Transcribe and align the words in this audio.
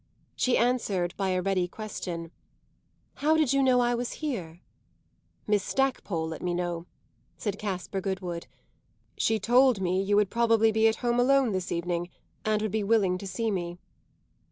She 0.35 0.57
answered 0.57 1.13
by 1.15 1.29
a 1.29 1.43
ready 1.43 1.67
question, 1.67 2.31
"How 3.17 3.37
did 3.37 3.53
you 3.53 3.61
know 3.61 3.81
I 3.81 3.93
was 3.93 4.13
here?" 4.13 4.61
"Miss 5.45 5.63
Stackpole 5.63 6.27
let 6.27 6.41
me 6.41 6.55
know," 6.55 6.87
said 7.37 7.59
Caspar 7.59 8.01
Goodwood. 8.01 8.47
"She 9.15 9.37
told 9.39 9.79
me 9.79 10.01
you 10.01 10.15
would 10.15 10.31
probably 10.31 10.71
be 10.71 10.87
at 10.87 10.95
home 11.05 11.19
alone 11.19 11.51
this 11.51 11.71
evening 11.71 12.09
and 12.43 12.63
would 12.63 12.71
be 12.71 12.83
willing 12.83 13.19
to 13.19 13.27
see 13.27 13.51
me." 13.51 13.77